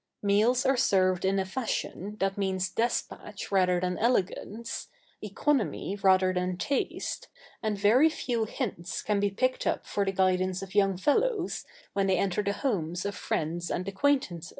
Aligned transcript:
]Meals 0.33 0.65
are 0.65 0.75
served 0.77 1.23
in 1.23 1.37
a 1.37 1.45
fashion 1.45 2.17
that 2.19 2.35
means 2.35 2.69
despatch 2.71 3.51
rather 3.51 3.79
than 3.79 3.99
elegance, 3.99 4.87
economy 5.21 5.95
rather 6.01 6.33
than 6.33 6.57
taste, 6.57 7.27
and 7.61 7.77
very 7.77 8.09
few 8.09 8.45
hints 8.45 9.03
can 9.03 9.19
be 9.19 9.29
picked 9.29 9.67
up 9.67 9.85
for 9.85 10.03
the 10.03 10.11
guidance 10.11 10.63
of 10.63 10.73
young 10.73 10.97
fellows 10.97 11.65
when 11.93 12.07
they 12.07 12.17
enter 12.17 12.41
the 12.41 12.51
homes 12.51 13.05
of 13.05 13.13
friends 13.13 13.69
and 13.69 13.87
acquaintances. 13.87 14.49